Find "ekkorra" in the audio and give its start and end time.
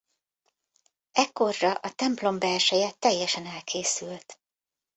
1.11-1.73